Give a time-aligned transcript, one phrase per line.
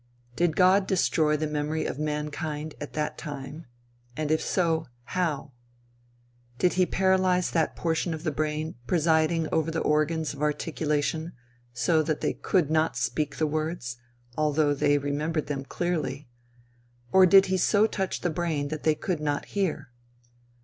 [0.35, 3.67] Did God destroy the memory of mankind at that time,
[4.17, 5.51] and if so, how?
[6.57, 11.33] Did he paralyze that portion of the brain presiding over the organs of articulation,
[11.71, 13.97] so that they could not speak the words,
[14.35, 16.27] although they remembered them clearly,
[17.11, 19.91] or did he so touch the brain that they could not hear?